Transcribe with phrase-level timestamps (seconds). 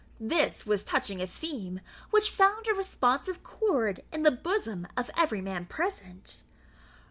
[0.19, 5.41] This was touching a theme which found a responsive chord in the bosom of every
[5.41, 6.41] man present.